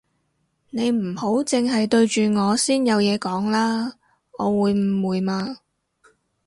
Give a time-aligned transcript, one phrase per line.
[0.71, 3.99] 你唔好剩係對住我先有嘢講啦，
[4.39, 5.57] 我會誤會嘛